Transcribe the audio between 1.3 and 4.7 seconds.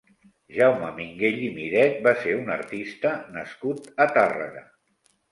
i Miret va ser un artista nascut a Tàrrega.